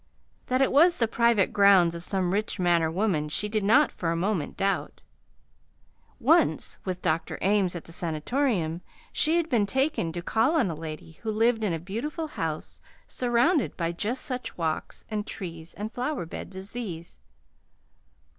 That 0.47 0.63
it 0.63 0.71
was 0.71 0.97
the 0.97 1.07
private 1.07 1.53
grounds 1.53 1.93
of 1.93 2.03
some 2.03 2.33
rich 2.33 2.57
man 2.59 2.81
or 2.81 2.89
woman, 2.89 3.29
she 3.29 3.47
did 3.47 3.63
not 3.63 3.91
for 3.91 4.09
a 4.11 4.15
moment 4.15 4.57
doubt. 4.57 5.03
Once, 6.19 6.79
with 6.83 7.03
Dr. 7.03 7.37
Ames 7.41 7.75
at 7.75 7.83
the 7.83 7.91
Sanatorium, 7.91 8.81
she 9.13 9.37
had 9.37 9.47
been 9.47 9.67
taken 9.67 10.11
to 10.13 10.23
call 10.23 10.55
on 10.55 10.71
a 10.71 10.75
lady 10.75 11.19
who 11.21 11.29
lived 11.29 11.63
in 11.63 11.71
a 11.73 11.77
beautiful 11.79 12.25
house 12.29 12.81
surrounded 13.05 13.77
by 13.77 13.91
just 13.91 14.25
such 14.25 14.57
walks 14.57 15.05
and 15.11 15.27
trees 15.27 15.75
and 15.75 15.91
flower 15.93 16.25
beds 16.25 16.55
as 16.55 16.71
these. 16.71 17.19